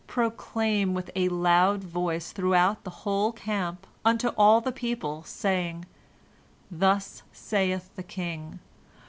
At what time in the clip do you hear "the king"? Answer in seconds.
7.95-8.57